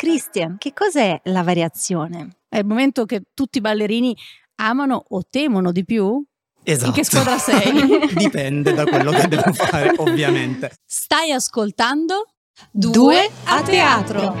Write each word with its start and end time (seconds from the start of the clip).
Christian, 0.00 0.56
che 0.56 0.72
cos'è 0.72 1.20
la 1.24 1.42
variazione? 1.42 2.38
È 2.48 2.56
il 2.56 2.64
momento 2.64 3.04
che 3.04 3.20
tutti 3.34 3.58
i 3.58 3.60
ballerini 3.60 4.16
amano 4.56 5.04
o 5.08 5.20
temono 5.28 5.72
di 5.72 5.84
più? 5.84 6.24
Esatto. 6.62 6.86
In 6.86 6.92
che 6.94 7.04
squadra 7.04 7.36
sei? 7.36 8.08
Dipende 8.16 8.72
da 8.72 8.84
quello 8.84 9.10
che 9.10 9.28
devo 9.28 9.52
fare, 9.52 9.92
ovviamente. 9.98 10.70
Stai 10.86 11.32
ascoltando 11.32 12.28
Due 12.70 13.28
a 13.44 13.60
teatro. 13.62 14.34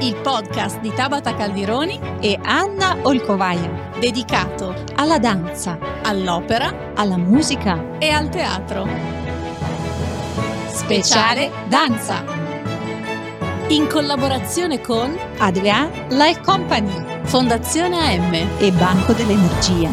il 0.00 0.16
podcast 0.22 0.80
di 0.80 0.92
Tabata 0.94 1.34
Caldironi 1.34 2.00
E 2.20 2.38
Anna 2.42 2.96
Olcovaia, 3.02 3.90
dedicato 3.98 4.74
alla 4.94 5.18
danza, 5.18 5.78
all'opera 6.02 6.92
alla 6.94 7.18
musica, 7.18 7.98
e 7.98 8.08
al 8.08 8.30
teatro. 8.30 8.88
speciale 10.68 11.50
danza. 11.68 12.33
In 13.68 13.88
collaborazione 13.88 14.80
con 14.80 15.16
Adria 15.38 15.88
Life 16.10 16.42
Company 16.42 17.24
Fondazione 17.24 17.96
AM. 17.96 18.34
e 18.58 18.70
Banco 18.72 19.12
dell'Energia. 19.12 19.90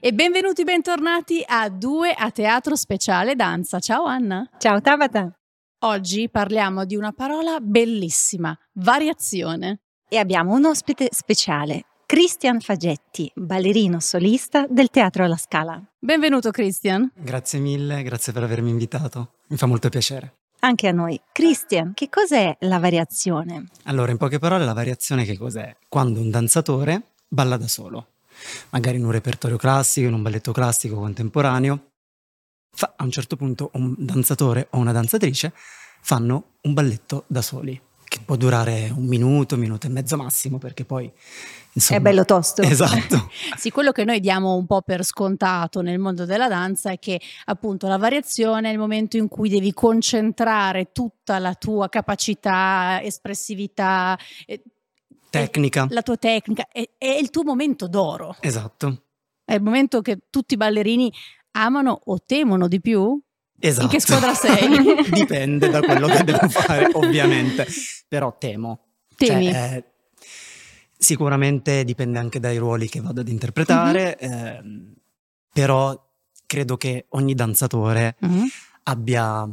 E 0.00 0.12
benvenuti, 0.12 0.64
bentornati 0.64 1.44
a 1.46 1.68
Due 1.68 2.12
a 2.12 2.30
Teatro 2.30 2.74
Speciale 2.74 3.34
Danza. 3.34 3.78
Ciao 3.78 4.04
Anna. 4.04 4.48
Ciao 4.58 4.80
Tabata. 4.80 5.30
Oggi 5.80 6.28
parliamo 6.30 6.84
di 6.84 6.96
una 6.96 7.12
parola 7.12 7.58
bellissima, 7.60 8.56
variazione. 8.74 9.80
E 10.08 10.18
abbiamo 10.18 10.54
un 10.54 10.64
ospite 10.64 11.08
speciale, 11.10 11.84
Christian 12.06 12.60
Fagetti, 12.60 13.30
ballerino 13.34 14.00
solista 14.00 14.66
del 14.68 14.88
Teatro 14.88 15.24
alla 15.24 15.36
Scala. 15.36 15.82
Benvenuto 15.98 16.50
Christian. 16.50 17.10
Grazie 17.14 17.58
mille, 17.58 18.02
grazie 18.02 18.32
per 18.32 18.42
avermi 18.42 18.70
invitato. 18.70 19.34
Mi 19.48 19.56
fa 19.56 19.66
molto 19.66 19.88
piacere. 19.88 20.36
Anche 20.64 20.86
a 20.86 20.92
noi. 20.92 21.20
Christian, 21.32 21.92
che 21.92 22.08
cos'è 22.08 22.56
la 22.60 22.78
variazione? 22.78 23.66
Allora, 23.84 24.12
in 24.12 24.16
poche 24.16 24.38
parole, 24.38 24.64
la 24.64 24.72
variazione 24.72 25.24
che 25.24 25.36
cos'è? 25.36 25.76
Quando 25.88 26.20
un 26.20 26.30
danzatore 26.30 27.14
balla 27.26 27.56
da 27.56 27.66
solo, 27.66 28.12
magari 28.70 28.98
in 28.98 29.04
un 29.04 29.10
repertorio 29.10 29.56
classico, 29.56 30.06
in 30.06 30.14
un 30.14 30.22
balletto 30.22 30.52
classico 30.52 30.94
contemporaneo, 30.94 31.90
fa, 32.70 32.94
a 32.96 33.02
un 33.02 33.10
certo 33.10 33.34
punto 33.34 33.70
un 33.74 33.96
danzatore 33.98 34.68
o 34.70 34.78
una 34.78 34.92
danzatrice 34.92 35.52
fanno 36.00 36.58
un 36.60 36.74
balletto 36.74 37.24
da 37.26 37.42
soli, 37.42 37.80
che 38.12 38.20
può 38.22 38.36
durare 38.36 38.92
un 38.94 39.06
minuto, 39.06 39.54
un 39.54 39.62
minuto 39.62 39.86
e 39.86 39.90
mezzo 39.90 40.18
massimo, 40.18 40.58
perché 40.58 40.84
poi... 40.84 41.10
Insomma, 41.72 41.98
È 41.98 42.02
bello 42.02 42.26
tosto. 42.26 42.60
Esatto. 42.60 43.30
Sì, 43.56 43.70
quello 43.70 43.90
che 43.90 44.04
noi 44.04 44.20
diamo 44.20 44.54
un 44.54 44.66
po' 44.66 44.82
per 44.82 45.02
scontato 45.02 45.80
nel 45.80 45.98
mondo 45.98 46.26
della 46.26 46.46
danza 46.46 46.90
è 46.90 46.98
che 46.98 47.18
appunto 47.46 47.86
la 47.88 47.96
variazione 47.96 48.68
è 48.68 48.72
il 48.72 48.78
momento 48.78 49.16
in 49.16 49.28
cui 49.28 49.48
devi 49.48 49.72
concentrare 49.72 50.92
tutta 50.92 51.38
la 51.38 51.54
tua 51.54 51.88
capacità, 51.88 53.00
espressività, 53.02 54.18
eh, 54.44 54.62
Tecnica. 55.30 55.86
la 55.88 56.02
tua 56.02 56.16
tecnica, 56.18 56.66
è, 56.70 56.86
è 56.98 57.06
il 57.06 57.30
tuo 57.30 57.44
momento 57.44 57.88
d'oro, 57.88 58.36
Esatto. 58.40 59.04
è 59.42 59.54
il 59.54 59.62
momento 59.62 60.02
che 60.02 60.18
tutti 60.28 60.52
i 60.52 60.56
ballerini 60.58 61.10
amano 61.52 61.98
o 62.04 62.18
temono 62.26 62.68
di 62.68 62.80
più. 62.82 63.18
Esatto. 63.64 63.84
In 63.84 63.90
che 63.90 64.00
squadra 64.00 64.34
sei? 64.34 64.68
Dipende 65.08 65.68
da 65.70 65.80
quello 65.80 66.08
che 66.08 66.24
devo 66.24 66.48
fare, 66.48 66.88
ovviamente. 66.94 67.64
Però 68.08 68.36
temo. 68.36 68.80
Temi. 69.16 69.52
Cioè, 69.52 69.74
eh, 69.76 69.84
sicuramente 70.98 71.84
dipende 71.84 72.18
anche 72.18 72.40
dai 72.40 72.56
ruoli 72.58 72.88
che 72.88 73.00
vado 73.00 73.20
ad 73.20 73.28
interpretare, 73.28 74.18
Mhm. 74.20 74.30
ehm, 74.32 74.92
però 75.52 75.96
credo 76.46 76.76
che 76.76 77.06
ogni 77.10 77.34
danzatore 77.34 78.16
Mhm. 78.20 78.46
abbia 78.84 79.48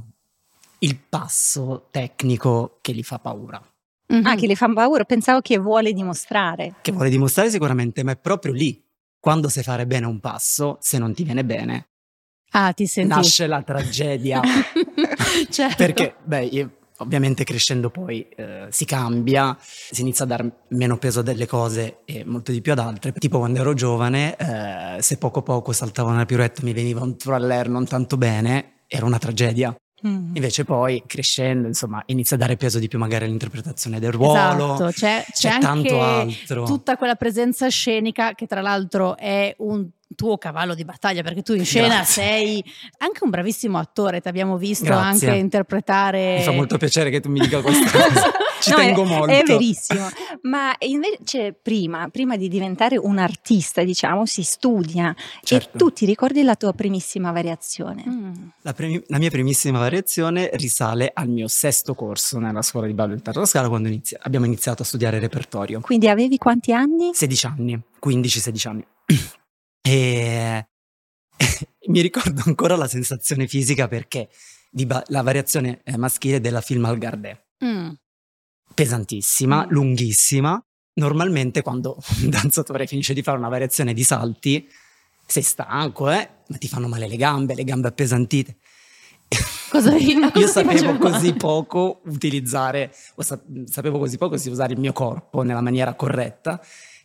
il 0.79 0.97
passo 0.97 1.87
tecnico 1.91 2.77
che 2.81 2.93
gli 2.93 3.03
fa 3.03 3.19
paura. 3.19 3.61
Mhm. 4.07 4.25
Ah, 4.25 4.35
che 4.35 4.47
le 4.47 4.55
fa 4.55 4.71
paura, 4.73 5.03
pensavo 5.03 5.41
che 5.41 5.57
vuole 5.59 5.93
dimostrare. 5.93 6.75
Che 6.81 6.91
vuole 6.91 7.09
dimostrare 7.09 7.51
sicuramente, 7.51 8.03
ma 8.03 8.11
è 8.13 8.17
proprio 8.17 8.53
lì. 8.53 8.83
Quando 9.19 9.49
sai 9.49 9.61
fare 9.63 9.85
bene 9.85 10.05
un 10.07 10.19
passo, 10.19 10.77
se 10.81 10.97
non 10.97 11.13
ti 11.13 11.23
viene 11.23 11.43
bene, 11.45 11.89
Ah, 12.51 12.73
ti 12.73 12.87
senti... 12.87 13.09
nasce 13.13 13.47
la 13.47 13.61
tragedia. 13.61 14.41
Certo. 15.49 15.75
Perché, 15.75 16.15
beh, 16.23 16.45
io- 16.45 16.71
ovviamente 16.97 17.43
crescendo 17.43 17.89
poi 17.89 18.27
eh, 18.35 18.67
si 18.69 18.85
cambia, 18.85 19.55
si 19.59 20.01
inizia 20.01 20.25
a 20.25 20.27
dare 20.27 20.51
meno 20.69 20.97
peso 20.97 21.19
a 21.19 21.23
delle 21.23 21.45
cose 21.45 21.99
e 22.05 22.23
molto 22.25 22.51
di 22.51 22.61
più 22.61 22.71
ad 22.71 22.79
altre. 22.79 23.13
Tipo 23.13 23.39
quando 23.39 23.59
ero 23.59 23.73
giovane, 23.73 24.35
eh, 24.35 25.01
se 25.01 25.17
poco 25.17 25.41
poco 25.41 25.71
saltavo 25.71 26.09
una 26.09 26.25
pirouette 26.25 26.61
e 26.61 26.63
mi 26.65 26.73
veniva 26.73 27.01
un 27.01 27.17
twirler 27.17 27.69
non 27.69 27.85
tanto 27.85 28.17
bene, 28.17 28.83
era 28.87 29.05
una 29.05 29.17
tragedia. 29.17 29.75
Mm. 30.07 30.35
Invece 30.35 30.63
poi 30.63 31.03
crescendo, 31.05 31.67
insomma, 31.67 32.01
inizia 32.07 32.35
a 32.35 32.39
dare 32.39 32.55
peso 32.55 32.79
di 32.79 32.87
più 32.87 32.97
magari 32.99 33.25
all'interpretazione 33.25 33.99
del 33.99 34.11
ruolo. 34.11 34.73
Esatto, 34.75 34.91
c'è, 34.91 35.25
c'è 35.25 35.31
c'è 35.31 35.49
anche 35.49 35.89
tanto 35.89 36.01
altro. 36.01 36.63
tutta 36.65 36.97
quella 36.97 37.15
presenza 37.15 37.67
scenica 37.67 38.33
che 38.33 38.47
tra 38.47 38.61
l'altro 38.61 39.17
è 39.17 39.53
un 39.59 39.87
tuo 40.15 40.37
cavallo 40.37 40.73
di 40.73 40.83
battaglia 40.85 41.21
perché 41.21 41.43
tu 41.43 41.53
in 41.53 41.65
scena 41.65 41.87
Grazie. 41.97 42.23
sei 42.23 42.63
anche 42.97 43.23
un 43.23 43.29
bravissimo 43.29 43.77
attore, 43.77 44.21
ti 44.21 44.27
abbiamo 44.27 44.57
visto 44.57 44.85
Grazie. 44.85 45.27
anche 45.27 45.39
interpretare... 45.39 46.37
Mi 46.37 46.43
fa 46.43 46.51
molto 46.51 46.77
piacere 46.77 47.09
che 47.09 47.19
tu 47.19 47.29
mi 47.29 47.39
dica 47.39 47.61
questa 47.61 47.91
cosa. 47.91 48.31
Ci 48.59 48.71
No, 48.71 48.75
tengo 48.75 49.03
è, 49.03 49.05
molto. 49.05 49.31
È 49.33 49.43
verissimo. 49.45 50.07
Ma 50.41 50.75
invece 50.79 51.53
prima, 51.53 52.09
prima 52.09 52.35
di 52.35 52.49
diventare 52.49 52.97
un 52.97 53.17
artista, 53.17 53.83
diciamo, 53.83 54.25
si 54.25 54.43
studia. 54.43 55.15
Certo. 55.43 55.69
E 55.75 55.77
tu 55.77 55.91
ti 55.91 56.05
ricordi 56.05 56.43
la 56.43 56.55
tua 56.55 56.73
primissima 56.73 57.31
variazione? 57.31 58.03
Mm. 58.07 58.18
La, 58.63 58.73
primi- 58.73 59.01
la 59.07 59.19
mia 59.19 59.29
primissima 59.29 59.79
variazione 59.79 60.49
risale 60.53 61.11
al 61.13 61.29
mio 61.29 61.47
sesto 61.47 61.93
corso 61.95 62.39
nella 62.39 62.61
scuola 62.61 62.87
di 62.87 62.93
ballo 62.93 63.15
del 63.15 63.21
alla 63.23 63.45
Scala 63.45 63.69
quando 63.69 63.87
inizi- 63.87 64.17
abbiamo 64.19 64.45
iniziato 64.45 64.81
a 64.81 64.85
studiare 64.85 65.17
repertorio. 65.19 65.79
Quindi 65.79 66.09
avevi 66.09 66.37
quanti 66.37 66.73
anni? 66.73 67.11
16 67.13 67.45
anni, 67.45 67.81
15-16 68.05 68.67
anni. 68.67 68.85
E 69.81 70.67
mi 71.87 72.01
ricordo 72.01 72.41
ancora 72.45 72.75
la 72.75 72.87
sensazione 72.87 73.47
fisica 73.47 73.87
perché 73.87 74.29
di 74.69 74.85
ba- 74.85 75.03
la 75.07 75.21
variazione 75.21 75.81
eh, 75.85 75.97
maschile 75.97 76.41
della 76.41 76.61
film 76.61 76.83
al 76.85 76.97
Gardè. 76.97 77.45
Mm. 77.63 77.91
Pesantissima, 78.73 79.65
Mm. 79.65 79.69
lunghissima. 79.69 80.61
Normalmente 80.95 81.61
quando 81.61 81.97
un 82.23 82.29
danzatore 82.29 82.87
finisce 82.87 83.13
di 83.13 83.23
fare 83.23 83.37
una 83.37 83.47
variazione 83.47 83.93
di 83.93 84.03
salti, 84.03 84.67
sei 85.29 85.43
stanco, 85.43 86.09
eh? 86.09 86.27
Ma 86.47 86.57
ti 86.57 86.67
fanno 86.67 86.87
male 86.87 87.07
le 87.07 87.15
gambe, 87.15 87.53
le 87.53 87.63
gambe 87.63 87.87
appesantite. 87.87 88.57
Cosa, 89.69 89.91
cosa 89.93 90.31
Io 90.39 90.47
sapevo 90.47 90.97
così 90.97 91.33
poco 91.33 92.01
utilizzare, 92.05 92.91
sapevo 93.65 93.99
così 93.99 94.17
poco 94.17 94.37
sì, 94.37 94.49
usare 94.49 94.73
il 94.73 94.79
mio 94.79 94.91
corpo 94.91 95.43
nella 95.43 95.61
maniera 95.61 95.93
corretta, 95.93 96.59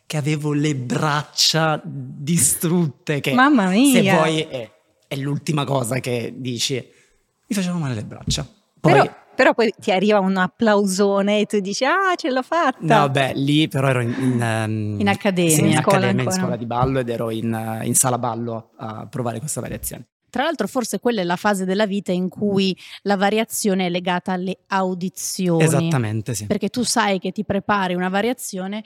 che 0.07 0.17
avevo 0.17 0.53
le 0.53 0.75
braccia 0.75 1.79
distrutte. 1.83 3.19
Che 3.19 3.33
Mamma 3.33 3.67
mia! 3.67 4.01
se 4.01 4.15
poi 4.15 4.41
è, 4.41 4.71
è 5.07 5.15
l'ultima 5.17 5.63
cosa 5.63 5.99
che 5.99 6.33
dici, 6.35 6.73
mi 6.73 7.55
facevano 7.55 7.79
male 7.79 7.93
le 7.93 8.03
braccia. 8.03 8.43
Poi, 8.79 8.91
Però, 8.91 9.15
però 9.35 9.53
poi 9.53 9.73
ti 9.79 9.91
arriva 9.91 10.19
un 10.19 10.37
applausone 10.37 11.41
e 11.41 11.45
tu 11.45 11.59
dici, 11.59 11.85
ah, 11.85 12.15
ce 12.15 12.31
l'ho 12.31 12.41
fatta. 12.41 13.01
no, 13.01 13.09
beh, 13.09 13.33
lì 13.35 13.67
però 13.67 13.89
ero 13.89 14.01
in, 14.01 14.15
in, 14.17 14.41
ehm, 14.41 14.99
In 14.99 15.07
accademia. 15.07 15.51
sì, 15.53 15.59
in 15.59 15.65
In 15.67 15.77
scuola 15.81 15.97
accademia, 15.97 16.23
in 16.23 16.31
scuola 16.31 16.55
di 16.55 16.65
ballo 16.65 16.99
ed 16.99 17.09
ero 17.09 17.29
in, 17.29 17.53
eh, 17.53 17.85
in 17.85 17.93
sala 17.95 18.17
ballo 18.17 18.71
a 18.77 19.05
provare 19.07 19.39
questa 19.39 19.61
variazione. 19.61 20.07
Tra 20.29 20.43
l'altro 20.43 20.67
forse 20.67 20.99
quella 20.99 21.21
è 21.21 21.23
la 21.23 21.37
fase 21.37 21.63
della 21.63 21.85
vita 21.85 22.11
in 22.11 22.27
cui 22.27 22.77
la 23.03 23.15
variazione 23.15 23.85
è 23.85 23.89
legata 23.89 24.33
alle 24.33 24.57
audizioni. 24.67 25.63
Esattamente, 25.63 26.33
sì. 26.33 26.45
Perché 26.45 26.67
tu 26.67 26.83
sai 26.83 27.19
che 27.19 27.31
ti 27.31 27.45
prepari 27.45 27.93
una 27.93 28.09
variazione 28.09 28.83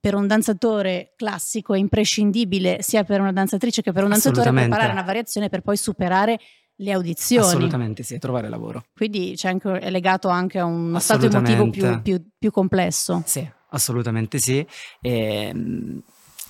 per 0.00 0.14
un 0.14 0.26
danzatore 0.26 1.12
classico 1.16 1.74
è 1.74 1.78
imprescindibile 1.78 2.78
sia 2.80 3.04
per 3.04 3.20
una 3.20 3.32
danzatrice 3.32 3.82
che 3.82 3.92
per 3.92 4.04
un 4.04 4.10
danzatore 4.10 4.52
preparare 4.52 4.92
una 4.92 5.02
variazione 5.02 5.48
per 5.48 5.62
poi 5.62 5.76
superare 5.76 6.38
le 6.76 6.92
audizioni. 6.92 7.46
Assolutamente 7.46 8.02
sì, 8.02 8.18
trovare 8.18 8.48
lavoro. 8.48 8.84
Quindi 8.94 9.32
c'è 9.36 9.48
anche- 9.48 9.78
è 9.78 9.90
legato 9.90 10.28
anche 10.28 10.58
a 10.58 10.64
uno 10.64 10.98
stato 10.98 11.26
emotivo 11.26 11.70
più, 11.70 12.02
più- 12.02 12.28
più 12.38 12.50
complesso. 12.50 13.22
Sì, 13.24 13.48
assolutamente 13.70 14.38
sì. 14.38 14.66
E, 15.00 15.52
mm, 15.54 15.98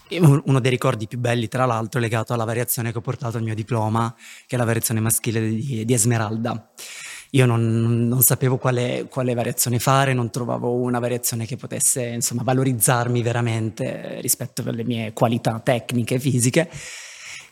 e 0.08 0.20
un- 0.20 0.42
uno 0.44 0.60
dei 0.60 0.70
ricordi 0.70 1.06
più 1.06 1.18
belli, 1.18 1.48
tra 1.48 1.64
l'altro, 1.66 1.98
è 2.00 2.02
legato 2.02 2.32
alla 2.32 2.44
variazione 2.44 2.92
che 2.92 2.98
ho 2.98 3.02
portato 3.02 3.36
al 3.36 3.42
mio 3.42 3.54
diploma, 3.54 4.14
che 4.46 4.54
è 4.56 4.58
la 4.58 4.64
variazione 4.64 5.00
maschile 5.00 5.48
di, 5.48 5.84
di 5.84 5.92
Esmeralda. 5.92 6.70
Io 7.30 7.44
non, 7.44 8.06
non 8.06 8.22
sapevo 8.22 8.56
quale, 8.56 9.06
quale 9.10 9.34
variazione 9.34 9.78
fare, 9.80 10.14
non 10.14 10.30
trovavo 10.30 10.72
una 10.74 11.00
variazione 11.00 11.44
che 11.44 11.56
potesse 11.56 12.04
insomma, 12.04 12.42
valorizzarmi 12.44 13.20
veramente 13.20 14.20
rispetto 14.20 14.62
alle 14.64 14.84
mie 14.84 15.12
qualità 15.12 15.58
tecniche 15.60 16.14
e 16.14 16.18
fisiche. 16.20 16.70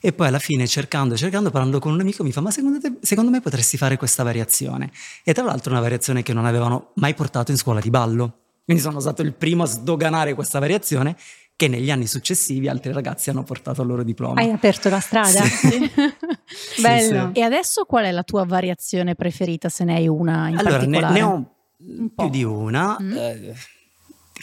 E 0.06 0.12
poi 0.12 0.27
alla 0.27 0.39
fine, 0.39 0.67
cercando, 0.67 1.17
cercando, 1.17 1.51
parlando 1.51 1.79
con 1.79 1.91
un 1.91 2.01
amico, 2.01 2.23
mi 2.23 2.31
fa: 2.31 2.43
Ma 2.43 2.51
secondo, 2.51 2.79
te- 2.79 2.99
secondo 3.01 3.31
me 3.31 3.41
potresti 3.41 3.79
fare 3.79 3.97
questa 3.97 4.23
variazione? 4.23 4.91
E 5.23 5.33
tra 5.33 5.45
l'altro, 5.45 5.71
una 5.71 5.81
variazione 5.81 6.23
che 6.23 6.35
non 6.35 6.45
avevano 6.45 6.91
mai 6.97 7.15
portato 7.15 7.53
in 7.53 7.56
scuola 7.56 7.81
di 7.81 7.89
ballo. 7.89 8.41
Quindi 8.67 8.83
sono 8.83 9.01
stato 9.01 9.23
il 9.23 9.33
primo 9.33 9.62
a 9.62 9.67
sdoganare 9.67 10.35
questa 10.35 10.59
variazione 10.59 11.17
che 11.56 11.69
negli 11.69 11.91
anni 11.91 12.06
successivi 12.06 12.69
altri 12.69 12.93
ragazzi 12.93 13.31
hanno 13.31 13.45
portato 13.45 13.81
al 13.81 13.87
loro 13.87 14.03
diploma. 14.03 14.43
Hai 14.43 14.51
aperto 14.51 14.91
la 14.91 15.01
strada? 15.01 15.41
Sì. 15.41 15.91
Bello. 16.83 17.31
sì. 17.33 17.41
E 17.41 17.43
adesso 17.43 17.87
qual 17.87 18.05
è 18.05 18.11
la 18.11 18.25
tua 18.25 18.45
variazione 18.45 19.15
preferita, 19.15 19.71
se 19.71 19.85
ne 19.85 19.95
hai 19.95 20.06
una 20.06 20.49
in 20.49 20.59
allora, 20.59 20.85
ne, 20.85 21.01
particolare? 21.01 21.15
ne 21.15 21.23
ho 21.23 22.11
più 22.15 22.29
di 22.29 22.45
una, 22.45 22.99
mm. 23.01 23.17
eh, 23.17 23.55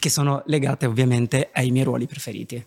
che 0.01 0.09
sono 0.09 0.41
legate 0.47 0.87
ovviamente 0.87 1.51
ai 1.53 1.69
miei 1.69 1.85
ruoli 1.85 2.07
preferiti. 2.07 2.65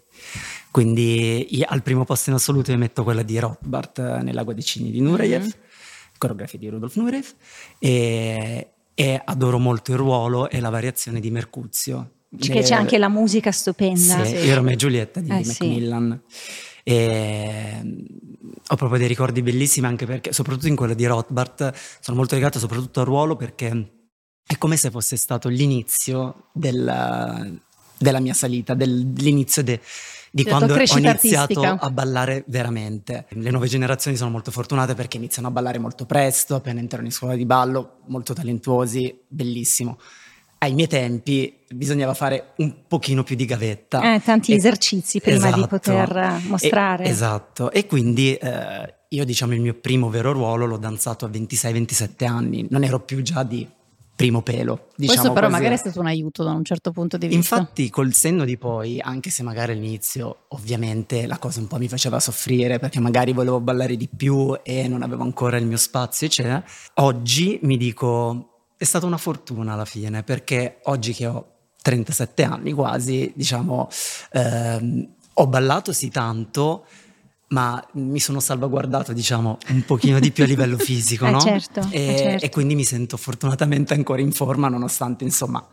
Quindi 0.70 1.56
io, 1.56 1.66
al 1.69 1.82
primo 1.82 2.04
posto 2.04 2.31
in 2.31 2.36
assoluto 2.36 2.70
io 2.70 2.78
metto 2.78 3.02
quella 3.02 3.22
di 3.22 3.36
Rothbard 3.40 3.98
eh, 3.98 4.22
nell'Agua 4.22 4.52
dei 4.52 4.62
Cigni 4.62 4.92
di 4.92 5.00
Nureyev, 5.00 5.42
mm-hmm. 5.42 5.50
coreografia 6.16 6.60
di 6.60 6.69
Rudolf 6.69 6.94
Nureyev, 6.94 7.26
e, 7.81 8.69
e, 8.94 9.22
adoro 9.25 9.58
molto 9.58 9.90
il 9.90 9.96
ruolo 9.98 10.48
e 10.48 10.60
la 10.60 10.70
variazione 10.70 11.19
di 11.19 11.32
Mercuzio. 11.32 12.10
Perché 12.36 12.62
c'è 12.62 12.75
anche 12.75 12.98
la 12.98 13.08
musica 13.08 13.50
stupenda. 13.50 14.25
Sì, 14.25 14.36
sì. 14.36 14.46
Io 14.46 14.66
e 14.66 14.76
Giulietta 14.76 15.19
di, 15.19 15.31
eh, 15.31 15.42
Macmillan. 15.44 16.22
Sì. 16.28 16.62
E 16.84 17.82
ho 18.66 18.76
proprio 18.76 18.98
dei 18.98 19.08
ricordi 19.08 19.42
bellissimi 19.42 19.86
anche 19.88 20.06
perché, 20.06 20.32
soprattutto 20.32 20.69
in 20.69 20.76
quella 20.76 20.94
di 20.94 21.04
Rothbard, 21.04 21.75
sono 22.00 22.16
molto 22.16 22.36
legato 22.36 22.60
soprattutto 22.60 23.00
al 23.00 23.06
ruolo 23.06 23.34
perché 23.34 24.03
è 24.46 24.58
come 24.58 24.76
se 24.76 24.91
fosse 24.91 25.17
stato 25.17 25.49
l'inizio 25.49 26.49
del, 26.52 27.61
della 27.99 28.20
mia 28.20 28.35
salita, 28.35 28.75
dell'inizio 28.75 29.62
de, 29.62 29.81
di 30.31 30.44
quando 30.44 30.75
ho 30.75 30.76
iniziato 30.76 31.08
artistica. 31.08 31.79
a 31.79 31.91
ballare 31.91 32.44
veramente. 32.49 33.26
Le 33.31 33.50
nuove 33.50 33.69
generazioni 33.69 34.17
sono 34.17 34.31
molto 34.31 34.50
fortunate 34.50 34.94
perché 34.94 35.17
iniziano 35.17 35.49
a 35.49 35.50
ballare 35.50 35.79
molto 35.79 36.05
presto, 36.05 36.56
appena 36.56 36.81
entrano 36.81 37.06
in 37.06 37.12
scuola 37.12 37.37
di 37.37 37.46
ballo, 37.46 38.00
molto 38.06 38.35
talentuosi, 38.35 39.23
bellissimo. 39.26 39.99
Ai 40.58 40.75
miei 40.75 40.88
tempi 40.88 41.61
bisognava 41.69 42.14
fare 42.14 42.52
un 42.56 42.87
pochino 42.87 43.23
più 43.23 43.37
di 43.37 43.44
gavetta. 43.44 44.14
Eh, 44.14 44.20
tanti 44.23 44.52
e, 44.52 44.56
esercizi 44.56 45.20
prima 45.20 45.37
esatto, 45.37 45.61
di 45.61 45.67
poter 45.69 46.41
mostrare. 46.46 47.05
E, 47.05 47.08
esatto, 47.08 47.70
e 47.70 47.87
quindi 47.87 48.35
eh, 48.35 48.94
io 49.08 49.25
diciamo 49.25 49.52
il 49.52 49.61
mio 49.61 49.75
primo 49.75 50.08
vero 50.11 50.32
ruolo 50.32 50.64
l'ho 50.67 50.79
danzato 50.79 51.26
a 51.26 51.29
26-27 51.29 52.26
anni, 52.26 52.67
non 52.70 52.82
ero 52.82 53.00
più 53.00 53.23
già 53.23 53.43
di 53.43 53.69
primo 54.24 54.40
pelo. 54.40 54.88
Diciamo 54.96 55.18
Questo 55.18 55.32
però 55.34 55.46
così. 55.48 55.58
magari 55.58 55.74
è 55.74 55.78
stato 55.78 56.00
un 56.00 56.06
aiuto 56.06 56.42
da 56.42 56.52
un 56.52 56.64
certo 56.64 56.90
punto 56.92 57.18
di 57.18 57.26
vista. 57.26 57.56
Infatti 57.56 57.90
col 57.90 58.14
senno 58.14 58.44
di 58.44 58.56
poi, 58.56 59.00
anche 59.00 59.28
se 59.28 59.42
magari 59.42 59.72
all'inizio 59.72 60.46
ovviamente 60.48 61.26
la 61.26 61.38
cosa 61.38 61.60
un 61.60 61.66
po' 61.66 61.76
mi 61.76 61.88
faceva 61.88 62.18
soffrire 62.20 62.78
perché 62.78 63.00
magari 63.00 63.32
volevo 63.32 63.60
ballare 63.60 63.96
di 63.96 64.08
più 64.08 64.58
e 64.62 64.88
non 64.88 65.02
avevo 65.02 65.22
ancora 65.22 65.58
il 65.58 65.66
mio 65.66 65.76
spazio, 65.76 66.26
eccetera, 66.26 66.64
oggi 66.94 67.58
mi 67.62 67.76
dico 67.76 68.48
è 68.76 68.84
stata 68.84 69.06
una 69.06 69.18
fortuna 69.18 69.74
alla 69.74 69.84
fine 69.84 70.22
perché 70.22 70.78
oggi 70.84 71.12
che 71.12 71.26
ho 71.26 71.46
37 71.82 72.42
anni 72.44 72.72
quasi, 72.72 73.30
diciamo, 73.36 73.88
ehm, 74.32 75.08
ho 75.34 75.46
ballato 75.46 75.92
sì 75.92 76.08
tanto, 76.08 76.86
ma 77.49 77.82
mi 77.93 78.19
sono 78.19 78.41
salvaguardato, 78.41 79.12
diciamo, 79.12 79.58
un 79.69 79.85
pochino 79.85 80.19
di 80.19 80.32
più 80.32 80.44
a 80.44 80.46
livello 80.46 80.76
fisico, 80.79 81.26
eh 81.26 81.31
no? 81.31 81.41
certo, 81.41 81.87
e, 81.91 82.06
eh 82.06 82.17
certo. 82.17 82.44
e, 82.46 82.50
quindi 82.50 82.75
mi 82.75 82.85
sento 82.85 83.17
fortunatamente 83.17 83.94
ancora 83.94 84.20
in 84.20 84.32
forma, 84.32 84.69
nonostante, 84.69 85.25
insomma, 85.25 85.64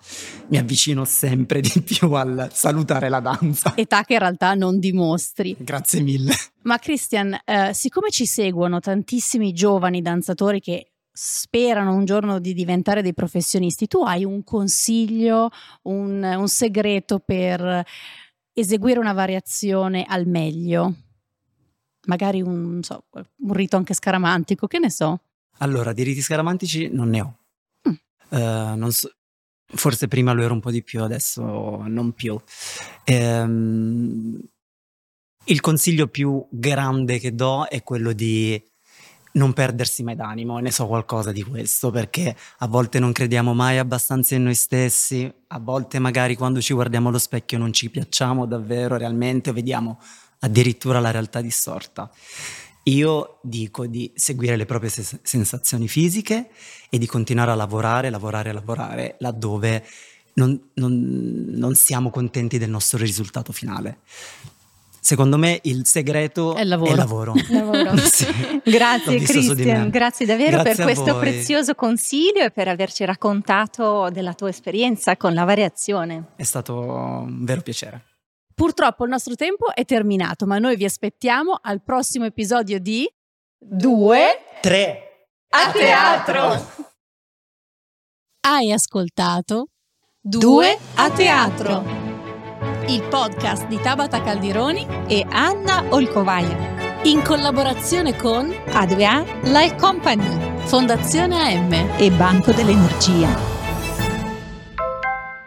mi 0.48 0.58
avvicino 0.58 1.06
sempre 1.06 1.62
di 1.62 1.82
più 1.82 2.12
al 2.14 2.50
salutare 2.54 3.10
la 3.10 3.20
danza. 3.20 3.74
Età 3.76 4.04
che 4.04 4.14
in 4.14 4.20
realtà 4.20 4.54
non 4.54 4.80
dimostri. 4.80 5.56
Grazie 5.60 6.02
mille. 6.02 6.34
Ma 6.64 6.78
Christian, 6.78 7.38
eh, 7.44 7.72
siccome 7.74 8.10
ci 8.12 8.26
seguono 8.26 8.80
tantissimi 8.80 9.52
giovani 9.54 10.02
danzatori 10.02 10.60
che 10.60 10.92
sperano 11.12 11.94
un 11.94 12.06
giorno 12.06 12.40
di 12.40 12.54
diventare 12.54 13.02
dei 13.02 13.14
professionisti, 13.14 13.88
tu 13.88 14.04
hai 14.04 14.24
un 14.24 14.44
consiglio, 14.44 15.50
un, 15.84 16.24
un 16.24 16.48
segreto 16.48 17.20
per 17.20 17.84
eseguire 18.54 19.00
una 19.00 19.14
variazione 19.14 20.06
al 20.08 20.28
meglio? 20.28 20.96
Magari 22.06 22.42
un, 22.42 22.82
so, 22.84 23.06
un 23.12 23.54
rito 23.54 23.78
anche 23.78 23.94
scaramantico, 23.94 24.68
che 24.68 24.80
ne 24.80 24.90
so. 24.90 25.20
Allora, 25.58 25.94
di 25.94 26.04
riti 26.04 26.22
scaramantici 26.22 26.90
non 26.92 27.10
ne 27.10 27.22
ho. 27.22 27.38
Mm. 27.88 27.94
Uh, 28.30 28.76
non 28.76 28.92
so, 28.92 29.12
forse 29.66 30.08
prima 30.08 30.34
lo 30.34 30.44
ero 30.44 30.54
un 30.54 30.60
po' 30.60 30.72
di 30.72 30.84
più, 30.84 31.02
adesso 31.04 31.84
non 31.88 32.14
più. 32.14 32.40
Ehm, 33.04 34.40
il 35.46 35.60
consiglio 35.60 36.08
più 36.08 36.46
grande 36.50 37.20
che 37.20 37.34
do 37.34 37.66
è 37.66 37.84
quello 37.84 38.14
di 38.14 38.62
non 39.34 39.54
perdersi 39.54 40.04
mai 40.04 40.16
d'animo 40.16 40.60
e 40.60 40.62
ne 40.62 40.72
so 40.72 40.88
qualcosa 40.88 41.32
di 41.32 41.42
questo 41.44 41.90
perché 41.90 42.36
a 42.60 42.68
volte 42.68 43.00
non 43.00 43.14
crediamo 43.14 43.54
mai 43.54 43.78
abbastanza 43.78 44.36
in 44.36 44.44
noi 44.44 44.56
stessi, 44.56 45.32
a 45.48 45.60
volte 45.60 46.00
magari 46.00 46.36
quando 46.36 46.60
ci 46.60 46.74
guardiamo 46.74 47.10
allo 47.10 47.18
specchio 47.18 47.58
non 47.58 47.72
ci 47.72 47.90
piacciamo 47.90 48.46
davvero 48.46 48.98
realmente, 48.98 49.54
vediamo 49.54 50.00
addirittura 50.42 51.00
la 51.00 51.12
realtà 51.12 51.42
distorta. 51.42 52.10
Io 52.84 53.40
dico 53.44 53.86
di 53.86 54.12
seguire 54.16 54.56
le 54.56 54.66
proprie 54.66 54.90
sensazioni 54.90 55.88
fisiche 55.88 56.50
e 56.90 56.98
di 56.98 57.06
continuare 57.06 57.52
a 57.52 57.56
lavorare, 57.56 58.10
lavorare, 58.10 58.52
lavorare 58.52 59.16
laddove 59.20 59.86
non, 60.34 60.60
non, 60.76 61.46
non 61.50 61.76
siamo 61.76 62.10
contenti 62.10 62.58
del 62.58 62.70
nostro 62.70 62.98
risultato 62.98 63.52
finale. 63.52 64.00
Secondo 65.00 65.38
me 65.38 65.60
il 65.64 65.86
segreto 65.86 66.56
è 66.56 66.62
il 66.62 66.68
lavoro. 66.68 66.92
È 66.92 66.96
lavoro. 66.96 67.34
lavoro. 67.50 67.98
sì. 68.06 68.26
Grazie 68.64 69.20
Cristian, 69.20 69.90
grazie 69.90 70.26
davvero 70.26 70.62
grazie 70.62 70.76
per 70.76 70.84
questo 70.84 71.14
voi. 71.14 71.20
prezioso 71.20 71.76
consiglio 71.76 72.44
e 72.44 72.52
per 72.52 72.68
averci 72.68 73.04
raccontato 73.06 74.10
della 74.12 74.34
tua 74.34 74.50
esperienza 74.50 75.18
con 75.18 75.34
la 75.34 75.44
variazione. 75.44 76.34
È 76.36 76.44
stato 76.44 76.80
un 76.80 77.44
vero 77.44 77.62
piacere. 77.62 78.11
Purtroppo 78.62 79.06
il 79.06 79.10
nostro 79.10 79.34
tempo 79.34 79.74
è 79.74 79.86
terminato, 79.86 80.46
ma 80.46 80.60
noi 80.60 80.76
vi 80.76 80.86
aspettiamo 80.86 81.58
al 81.60 81.82
prossimo 81.82 82.26
episodio 82.26 82.80
di 82.80 83.12
2 83.58 84.22
3 84.62 85.28
a 85.50 85.72
teatro. 85.72 86.68
Hai 88.42 88.72
ascoltato 88.72 89.70
2 90.20 90.78
a 90.94 91.10
teatro. 91.10 91.84
Il 92.88 93.02
podcast 93.10 93.66
di 93.66 93.80
Tabata 93.82 94.22
Caldironi 94.22 94.86
e 95.08 95.26
Anna 95.28 95.84
Olcovaia. 95.90 97.02
In 97.06 97.24
collaborazione 97.24 98.16
con 98.16 98.48
A2A 98.48 99.50
Life 99.52 99.76
Company, 99.78 100.68
Fondazione 100.68 101.36
AM 101.36 101.96
e 101.98 102.12
Banco 102.12 102.52
dell'Energia. 102.52 103.51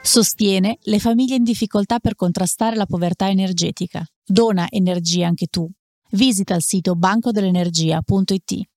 Sostiene 0.07 0.77
le 0.83 0.99
famiglie 0.99 1.37
in 1.37 1.45
difficoltà 1.45 1.99
per 1.99 2.15
contrastare 2.15 2.77
la 2.77 2.85
povertà 2.85 3.31
energetica. 3.31 4.05
Dona 4.23 4.67
energia 4.69 5.27
anche 5.27 5.47
tu. 5.47 5.67
Visita 6.11 6.55
il 6.55 6.63
sito 6.63 6.95
bancodell'energia.it. 6.95 8.74